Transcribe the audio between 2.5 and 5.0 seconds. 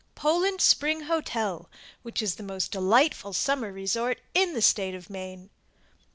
delightful summer resort in the State